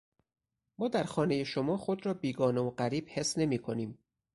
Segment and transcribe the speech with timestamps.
[0.77, 3.97] ما در خانهٔ شما خود را بیگانه و غریب حس نمیکنیم.